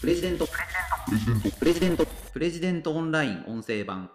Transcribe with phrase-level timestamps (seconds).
[0.00, 0.48] プレジデント。
[1.58, 2.06] プレジデント。
[2.32, 4.10] プレジデントオンライン音声版。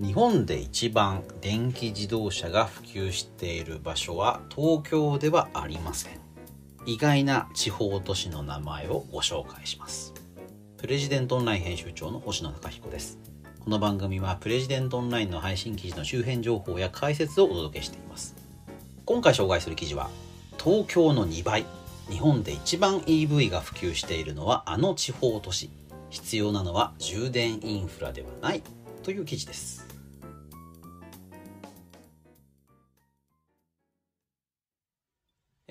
[0.00, 6.18] 日本で一番電気自動車が普及している場所は東京ではありません。
[6.86, 10.14] 意外な地方都市の名前をご紹介します。
[10.78, 13.18] プレジデントオンライン編集長の星野貴彦です。
[13.60, 18.34] この番組はプレジデントオンラインの配信記事の周辺情報や解説をお届けしています。
[19.04, 20.08] 今回紹介する記事は
[20.62, 21.66] 東京の2倍
[22.08, 25.70] 日本で一番 EV が普及しているのはあの地方都市。
[26.10, 28.62] 必要なのは充電インフラではない。
[29.02, 29.86] という記事です。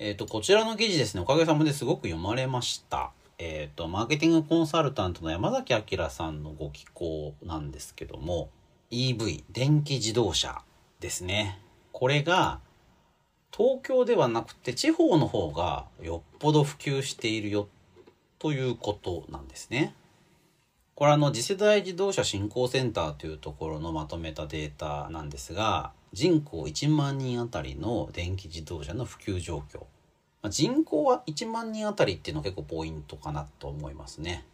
[0.00, 3.10] えっ、と、こちらの記事ですね、おかげさまですごく読まれました。
[3.38, 8.50] えっ、ー、と、マーケティングコンサルタントの山崎明さんのご寄稿なんですけども、
[8.90, 10.62] EV、電気自動車
[10.98, 11.60] ですね。
[11.92, 12.60] これが、
[13.56, 17.68] 東京ではなくて地方の方がよっぽど普及しているよ
[18.38, 19.94] ということなんですね。
[20.94, 29.84] これあの次世代自動車振興センターというところのまとめたデータなんですが、人口1万人あたりの電気自動車の普及状況。
[30.42, 34.44] ま、人口は1万人あたりっていうのが結構ポイントかなと思いますね。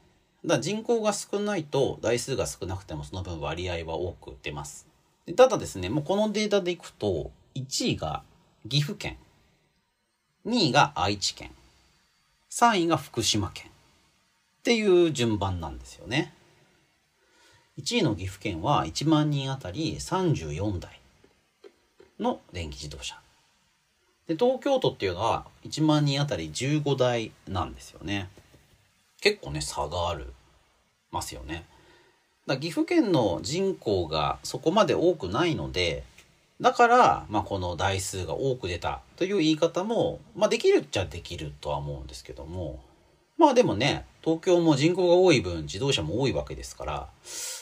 [0.45, 4.87] だ人口が少ないと台数が少なくてもその分割合は多く出ます。
[5.27, 8.23] でただですね、もうこのデータでいくと、1位が
[8.69, 9.17] 岐阜県、
[10.47, 11.51] 2位が愛知県、
[12.51, 16.35] 3位が福島県っていう順番なんですよね。
[17.79, 21.01] 1位の岐阜県は1万人あたり34台。
[22.21, 23.19] の電気自動車。
[24.27, 28.29] で、東京都っていうのは1万人あたり15台なんですよね。
[29.21, 30.33] 結構ね、差がある
[31.11, 31.65] ますよね。
[32.47, 36.05] だ岐阜県の人口がそこまで多くないので、
[36.61, 42.81] だから、まあ、この台数が多く出たという言い方も、まあ、できるっちゃできるとは思うんですけども、
[43.37, 47.09] まあでもね、東京も人口が多い分自動車も多いわけですから、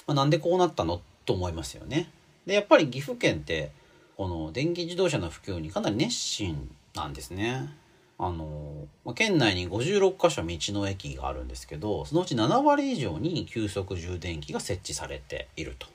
[0.06, 1.00] まあ、なんでこうなったの？
[1.24, 2.10] と思いますよね。
[2.46, 3.70] で、やっぱり岐阜県って
[4.16, 7.70] この電気自動車の普及にかなり熱心なんですね。
[8.18, 15.88] あの、県内に56カ所道の駅があるんですけど、そのうち7割以上に急速充電器が設置されていると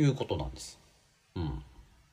[0.00, 0.78] いうことなんです。
[1.34, 1.62] うん。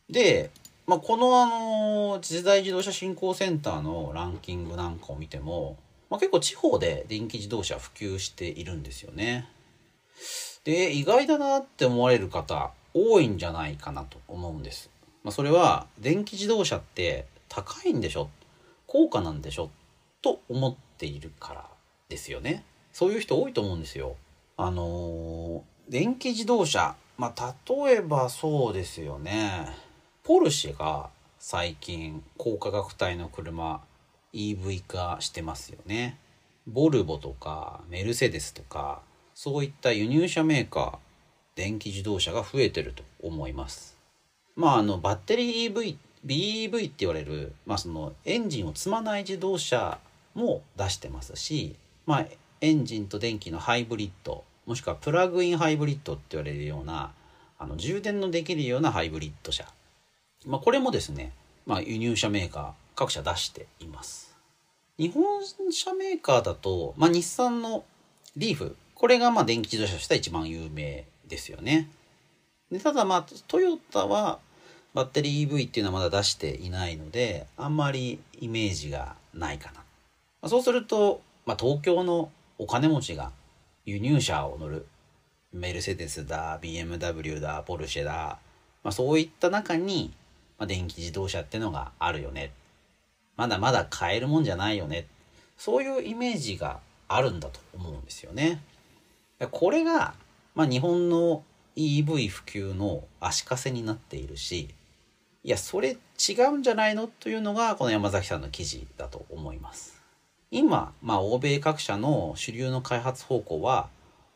[0.10, 0.52] で、
[0.86, 5.78] まあ、このあの、次世代自動車振興センターのランキングなんかを見ても、
[6.10, 9.48] まあ、結構地方で電気自動車普及しているんですよね。
[10.66, 14.90] で、意外だなって思われる方多いんじゃないかなと思うんです。
[15.24, 18.30] まあ、それは電気自動車って高いんでしょ？
[18.88, 19.70] 高価なんでしょ？
[20.22, 21.66] と思っているから
[22.10, 22.64] ですよね。
[22.92, 24.16] そういう人多いと思うんですよ。
[24.58, 29.68] あのー、電気自動車、まあ、例えばそうですよね。
[30.24, 31.10] ポルシェが
[31.40, 33.82] 最近高価格帯の車
[34.34, 36.18] EV 化してますよね。
[36.68, 39.02] ボルボとかメルセデスとか
[39.36, 40.98] そういった輸入車メーカー
[41.56, 43.93] 電気自動車が増えてると思います。
[44.56, 50.00] まあ、あの、バッテリー EV、BEV って言われる、まあ、その、エンジンを積まない自動車
[50.36, 51.76] も出してますし、
[52.06, 52.26] まあ、
[52.62, 57.14] エンジンと電気のハイブリッド、もしくはプラグインハイブリッドって言われるような、
[57.60, 59.66] あの、充電のできるようなハイブリッド車。
[60.46, 61.34] まあ、これもですね、
[61.66, 64.36] まあ、輸入車メーカー、各社出しています。
[64.98, 67.84] 日本車メーカーだと、まあ、日産の
[68.38, 71.90] リーフ、これがまあ電気自動車としては一番有名ですよね。
[72.74, 74.40] でただまあトヨタは
[74.94, 79.84] バッテリー EV っていうのはまだ出していないのであんまりイメージがないかな、ま
[80.44, 83.32] あ、そうすると、まあ、東京のお金持ちが
[83.86, 84.86] 輸入車を乗る
[85.52, 88.40] メルセデスだ BMW だポルシェだ、
[88.84, 90.12] まあ、そういった中に、
[90.58, 92.52] まあ、電気自動車ってのがあるよね。
[93.36, 95.08] まだまだ買えるもんじゃないよね。
[95.58, 98.62] そういうイメージがあるんだと思うんですよね。
[99.52, 100.16] これが、
[100.56, 101.44] まあ、日本の
[101.76, 104.70] EV 普及の足かせになっているし
[105.44, 105.98] いやそれ
[106.30, 107.08] 違うんじゃないの？
[107.08, 110.02] というのがこの山崎さんの記事だと思います。
[110.52, 113.90] 今、まあ、欧米各社の主流の開発方向は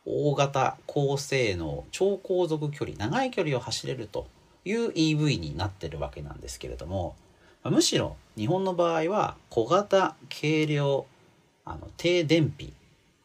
[0.06, 4.28] 大型高性能超高速距離長い距離を走れると
[4.66, 7.16] いう EV になってるわけなんですけれども
[7.64, 11.06] むしろ日本の場合は小型軽量
[11.66, 12.74] あの低燃費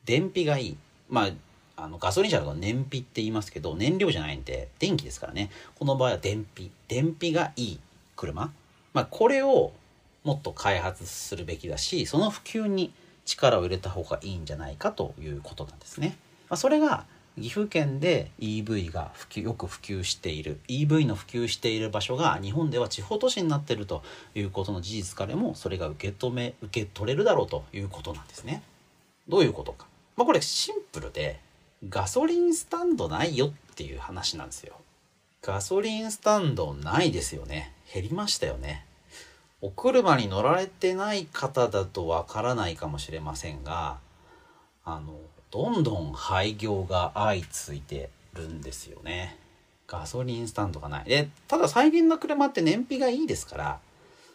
[0.07, 0.77] 燃費がいい。
[1.09, 1.31] まあ
[1.77, 7.81] あのガソリン車だと燃費って言いますけど燃料じゃないんで電気ですからねこの場合は電費電費がいい
[8.17, 8.53] 車
[8.93, 9.73] まあこれを
[10.25, 12.93] もっと開発するべきだしその普及に
[13.25, 16.17] 力を入れた方がいいんじゃないかということなんですね、
[16.49, 17.05] まあ、それが
[17.41, 24.03] 岐阜県で EV が普及よく普及している EV の普及している場所が日本では地方都市になっていると
[24.35, 28.63] いうことの事実からもそれが受け止め受け取れるだろうということなんですね。
[29.29, 29.87] どういうことか。
[30.17, 31.41] まあ、これシンプルで
[31.89, 34.77] ガソリンスタンドないよっていう話なんですよ。
[35.43, 37.73] ガソリンスタンドないですよね。
[37.93, 38.87] 減りましたよね。
[39.61, 43.99] お車に乗られてない方だとわからないかもしれませんが、
[44.85, 45.19] あの、
[45.51, 49.37] どんどん廃業が相次いでるんですよね。
[49.89, 51.05] ガソリンスタンドがない。
[51.05, 53.81] で、ただ最近の車って燃費がいいですから、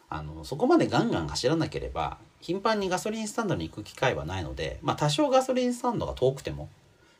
[0.09, 6.69] あの、そこまでガンガン走らなければ、頻繁にガソリンスタンドに行く機会はないので、まあ多少ガソリンスタンドが遠くても、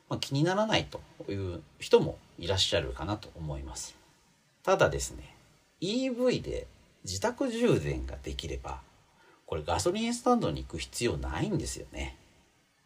[0.10, 1.02] まあ、気にならないと
[1.32, 3.96] いう人もいらっしゃるかなと思います。
[4.64, 5.36] ただですね、
[5.82, 6.68] EV で
[7.04, 8.82] 自宅充電ができれば、
[9.46, 12.18] これガソリンスタンドに行く必要ないんですよね。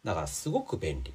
[0.04, 1.12] だからすごく便利。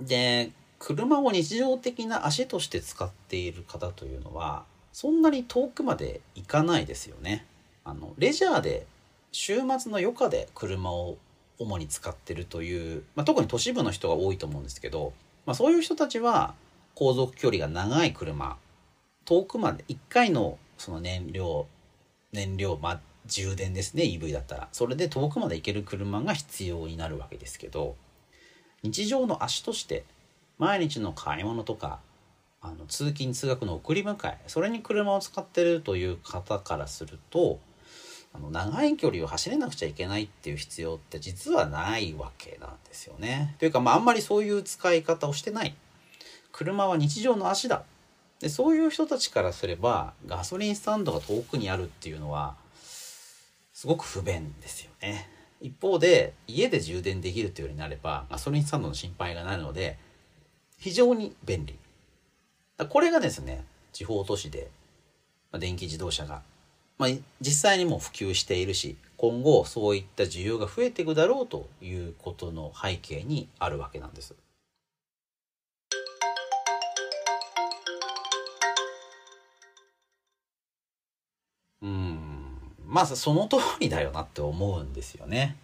[0.00, 7.46] で、車を日常的な足として使っている方というのは、そんなに遠くまで行かないですよね。
[7.84, 8.86] あの、レジャーで
[9.32, 11.18] 週末の余暇で車を
[11.58, 15.12] 主に使ってるという、まあ、特に都市部の人が多いと思うんですけど、
[15.46, 16.54] まあ、そういう人たちは
[16.94, 18.58] 航続距離が長い車。
[19.24, 21.66] 遠くまで1回のその燃料
[22.32, 24.68] 燃料、まあ、充電ですね EV だったら。
[24.72, 27.96] それで遠くまで行ける車が必要になるわけですけど
[28.82, 30.04] 日常の足として
[30.58, 32.00] 毎日の買い物とか
[32.60, 37.60] あの通勤通学の送り迎えそれに車を使ってるという方からすると
[38.36, 43.56] あの長い距離を走れなくちゃいけないっていう必要って実はないわけなんですよね。
[43.58, 45.74] というか、まあ、あんまりそういう使い方をしてない。
[46.52, 47.84] 車は日常の足だ。
[48.40, 52.56] でそういう人たちからすればガソリンスタンドが遠くにあるっていうのは
[53.72, 55.30] すごく不便ですよね。
[55.62, 59.96] 一方で家で充電できるというようになればガソリンスタンドの心配がないので
[60.78, 61.78] 非常に便利。
[62.90, 64.68] これがですね地方都市で
[65.58, 66.42] 電気自動車が
[66.98, 67.10] まあ、
[67.40, 74.34] 実際にも普及しているし今後そういった需要が増えていくだろうということの背景にあるわけなんです。
[81.82, 82.56] うん
[82.86, 85.56] まあその通りだよなって思うんですよね。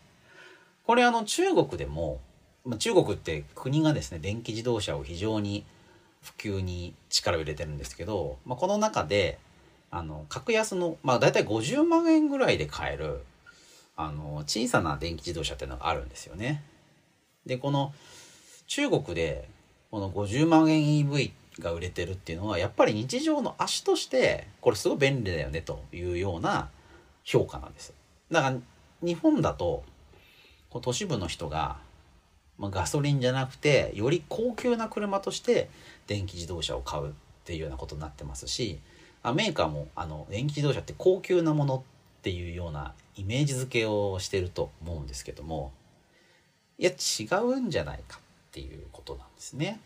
[0.84, 2.20] これあの中国でも、
[2.64, 5.64] まあ、中国って国がですね電気自動車を非常に
[6.22, 9.38] 普及に力を入れてるんですけど、まあ、この中で
[9.92, 13.20] あの格安のまあ大体50万円ぐらいで買える
[13.94, 16.64] あの小さな電気自動車っていうのがあるんですよね。
[17.44, 17.92] でこの
[18.66, 19.48] 中国で
[19.90, 26.70] この50万円 EV が売れてるっていうのはやっぱり日常の足としてこれすごい便利だよねというような
[27.22, 27.92] 評価なんです。
[28.30, 28.56] だから
[29.02, 29.84] 日本だと
[30.80, 31.76] 都市部の人が、
[32.56, 35.68] まあ、ガソリンじゃなくてより高級な車として
[36.06, 37.12] 電気自動車を買うっ
[37.44, 38.80] ていうようなことになってますし
[39.22, 45.72] あメーカーもあの電気自動車って高級なものっていうようなイメージ付けをしてると思うんですけども
[46.78, 48.20] いや違うんじゃないかっ
[48.52, 49.80] ていうことなんですね。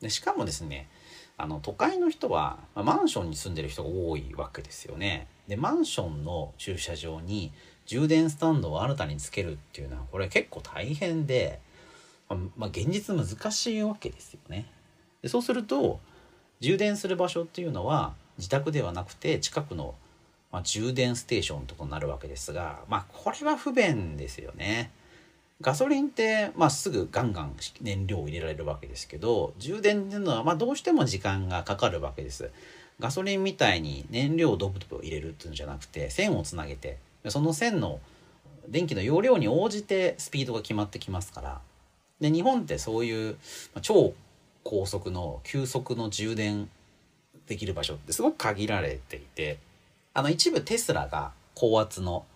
[0.00, 0.88] でしかもですね
[1.36, 5.28] あの都会の人は、まあ、マンションに住んでる人が多いわけですよね。
[5.46, 7.52] でマンションの駐車場に
[7.86, 11.60] 充電スタンドを新たにつけるっていうのはこれ結構大変で、
[12.28, 14.66] まあ、現実難しいわけですよね。
[15.22, 16.00] でそうすると
[16.60, 19.94] 充電する場所っていうのは自宅ではなくて近くの、
[20.52, 24.90] まあ、充電ステーションとかになるわけですがまあこれは不便ですよね。
[25.60, 32.52] ガソリンって、まあ、すぐガンガン燃料を入れられるわけですけど充電っていうのは、まあ、どうしても時間がかかるわけです。
[33.00, 36.98] ガソリンみたいに燃料をドブドブ入れるっていうんじゃなくて線をつなげて
[37.28, 38.00] その線の
[38.68, 41.60] 電気の容量に応じてスピードが決まってきますから
[42.20, 43.36] で日本ってそういう
[43.82, 44.14] 超
[44.70, 46.68] 高速の急速の充電
[47.46, 49.58] できる場所ってすごく限られていて
[50.12, 52.26] あの一部テスラが高圧の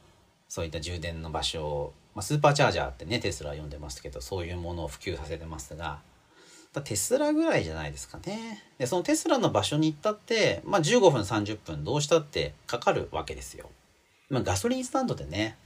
[0.48, 5.98] そういった充電の場所を、まあ、スーパーチャージャーってねテスラ呼んでますけどそういうものを普及させてますが
[6.84, 8.64] テスラぐらいじゃないですかね。
[8.78, 13.68] でそのテスラの場所に行ったって、まあ、15分30分どうしたってかかるわけですよ、
[14.30, 15.58] まあ、ガソリンスタンドでね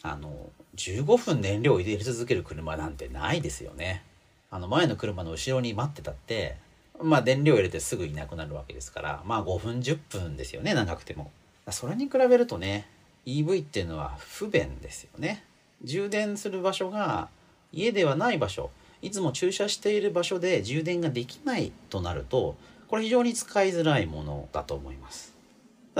[0.00, 4.02] あの15分燃料を入れ続ける車なんてないですよね。
[4.50, 6.56] あの前の車の後ろに待ってたって、
[7.02, 11.30] まあ電量入れてすぐいなくなるわけですから、まあ5分10分ですよね、長くても。
[11.70, 12.88] それに比べるとね、
[13.26, 15.44] EV っていうのは不便ですよね。
[15.82, 17.28] 充電する場所が
[17.72, 18.70] 家ではない場所、
[19.02, 22.56] いつも駐車している場所で充電ができないとなると、
[22.88, 25.34] これ非常に使いづらいものだと思います。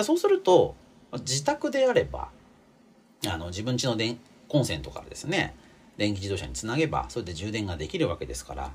[0.02, 0.74] そうすると、
[1.12, 2.28] 自宅であれば、
[3.26, 5.54] あの自分家の電コンセントからですね、
[5.96, 8.72] 電気自動車につなげばそれで充電ができるわけですから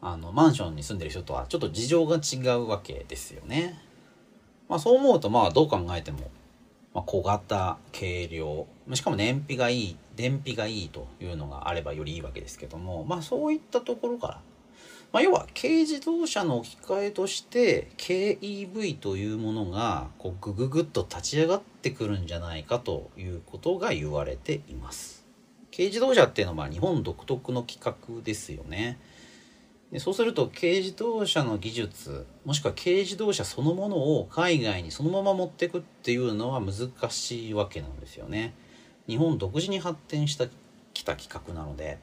[0.00, 3.80] あのマンションに住んでる人とはちょっと事情が違うわけですよね。
[4.68, 6.30] まあ、そう思うとまあどう考えても、
[6.94, 14.40] まあ、小型軽量しかも燃費がいい燃費がいいというのがあればよりいいわけですけどもまあそういったところから
[15.14, 25.13] まあ、要は軽自動車の置き換えとして軽 EV というものがこうグググッと立ち上がってくるんじゃないかということが言われています。
[25.74, 28.96] 軽自動車っていうのは日本独特の規格ですよね。
[29.90, 38.54] でそうすると軽自動車の技術もしくは軽自動車そのものを海外にそのまま持っていくっていうのは難しいわけなんですよね。
[39.08, 40.46] 日本独自に発展した
[40.92, 41.98] きた規格なので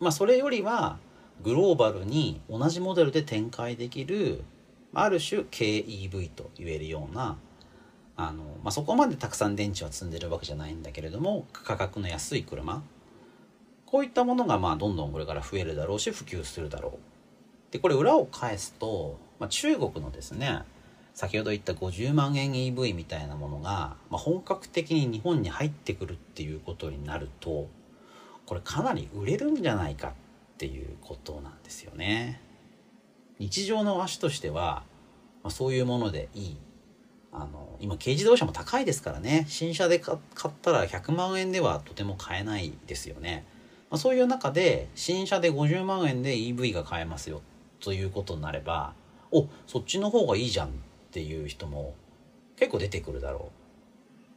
[0.00, 0.98] まあそれよりは
[1.44, 4.42] グローバルに同じモデルで展開できる
[4.94, 7.38] ある種 KEV と言えるような
[8.16, 12.82] あの、まあ、そこまでたくさん電池は積んでるわけじゃないんだけれども価格の安い車
[13.92, 20.62] こういったものがまあどんどんこれから増えるだろうし普及するだろうでこれ裏を返すと、まあ、中国のですね
[21.12, 27.68] 先ほど言った50万円 EV みたいなものが、まあ、本格的に日本に入ってくるっていうことになると
[28.46, 30.12] これかなり売れるんじゃないかっ
[30.56, 32.40] ていうことなんですよね。
[33.38, 34.84] 日常の足としては、
[35.42, 36.56] まあ、そういうものでいい。
[37.32, 39.46] あの、今軽自動車も高いですからね。
[39.48, 40.18] 新車で買っ
[40.60, 43.44] たら100万円ではとても買えないですよね。
[43.92, 47.42] まあ、そういう中で、新車で50万円で EV が買えますよ
[47.78, 48.94] ということになれば、
[49.30, 50.70] お、そっちの方がいいじゃんっ
[51.10, 51.94] ていう人も
[52.56, 53.52] 結構出てくるだろ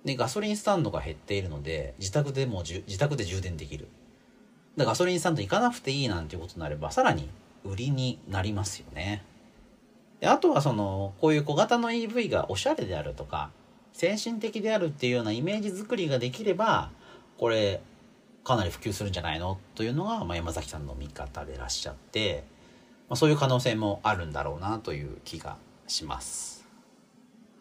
[0.03, 0.07] う。
[0.07, 3.87] で、ガソリンスタンドが減っているので、自宅でも自宅で充電できる。
[4.77, 7.29] ガソリンスタンド行かなくていいなんていうことになれば、さらに
[7.63, 9.23] 売りになりますよね。
[10.19, 13.51] であとはその、こういう小型の EV がおしゃれであるとか、
[13.93, 16.91] 先進的であるっていうようなイメージ作りができれば、
[17.37, 17.79] これ、
[18.45, 19.59] かなり普及するんじゃないの？
[19.73, 22.45] というのが、まあ、山崎さんの見方でいらっしゃって、
[23.09, 26.65] まあ、そういう可能性もあるんだろうなという気がします。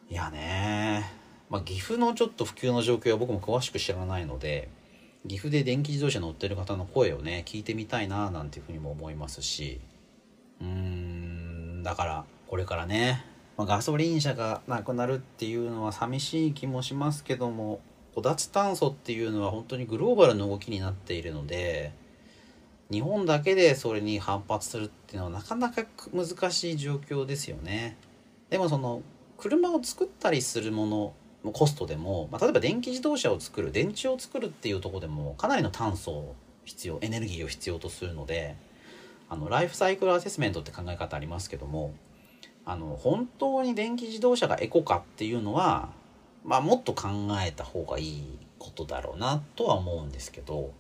[0.08, 1.10] いやね
[1.50, 4.68] まあ、岐阜のちょっと普及の状況は僕も詳しく知らないので、
[5.26, 9.80] 岐阜で電気自動車乗ってる方の声をね聞いてみたいななんていうふうにも思いますし
[10.60, 13.24] うーんだからこれからね、
[13.56, 17.80] まあ、ガソリン車がなくなるっていうのは寂しい気もしますけども
[18.20, 21.92] 脱炭素っていうのは本当にグローバルの動きになっているので
[22.90, 27.96] 日本だけでそれに反発するっていうのはなかなか難しい状況ですよね。
[28.50, 29.02] でもその
[29.38, 30.86] 車を作ったりするも
[31.44, 38.56] のコストでも、まあ、例えば電気自動車を作る電池を作るっていうとこでもかなりの炭素を必要エネルギーを必要とするので
[39.28, 41.94] あのライフサイクルアセスメントって考え方ありますけども
[42.66, 45.90] あの本当に電気自動車がエコかっていうのは、
[46.44, 47.08] まあ、もっと考
[47.44, 50.72] えた方がいいことだろうなとは思うんですけど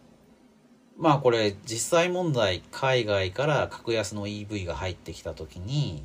[0.96, 6.04] まあこれ実際問題海外から格安の EV が入ってきた時に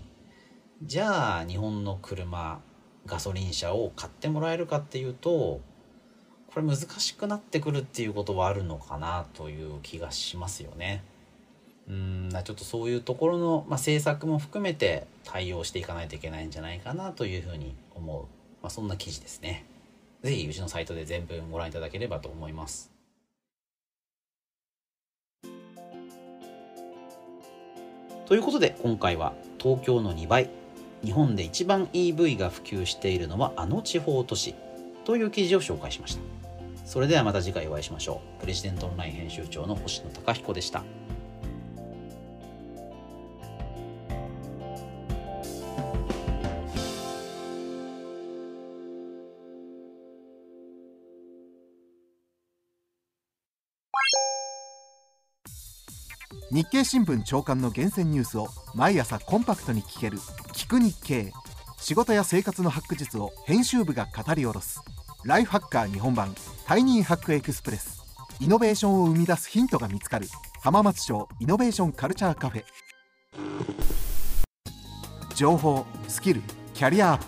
[0.83, 2.61] じゃあ日本の車
[3.05, 5.61] ガソリン車を買ってもらえるかっていうと
[6.47, 11.03] これ難しくなってくるっていうことはあるのかなという気がしますよね。
[11.87, 18.25] うんちょっとそういうところの、まあ、政策も含めて対応していかないといけないんじゃないかなというふうに思う、
[18.61, 19.65] まあ、そんな記事ですね。
[20.23, 22.91] 是非うちのサイトで全文ご覧いただければと思います。
[28.25, 30.49] ということで今回は東京の2倍。
[31.03, 34.53] 日本で一番 EV が普及しているのはあの地方都市。
[35.05, 36.21] という記事を紹介しました。
[36.85, 38.41] それではまた次回お会いしましょう。
[38.41, 40.83] プレジデントオンライン編集長の星野貴彦でした。
[56.51, 60.18] 日経新聞朝刊の厳選ニュースを毎朝コンパクトに聞ける
[60.53, 61.32] 「聞く日経」
[61.79, 64.82] 仕事や生活のハック術を編集部が語り下ろす。
[65.24, 66.36] ライフハッカー日本版。
[66.65, 68.03] タイニーハックエクスプレス。
[68.39, 70.27] イノベーションを生み出すヒントが見つかる。
[70.62, 72.65] 浜松町イノベーションカルチャーカフェ。
[75.36, 76.41] 情報スキル
[76.74, 77.25] キャリアアップ。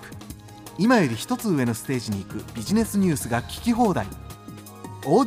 [0.78, 4.08] 今より一つ上のステージに行くビジネスニュースが聞き放題。
[5.06, 5.24] オ